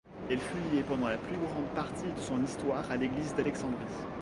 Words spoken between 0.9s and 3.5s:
la plus grande partie de son histoire à l'Église